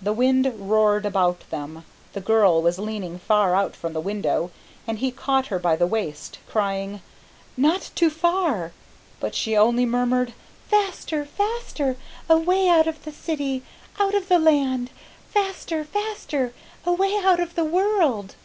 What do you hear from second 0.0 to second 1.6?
The wind roared about